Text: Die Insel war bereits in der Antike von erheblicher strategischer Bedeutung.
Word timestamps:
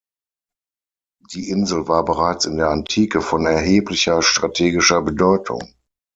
Die 1.31 1.51
Insel 1.51 1.87
war 1.87 2.03
bereits 2.03 2.45
in 2.47 2.57
der 2.57 2.69
Antike 2.71 3.21
von 3.21 3.45
erheblicher 3.45 4.23
strategischer 4.23 5.03
Bedeutung. 5.03 5.75